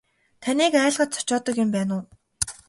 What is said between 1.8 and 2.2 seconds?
уу.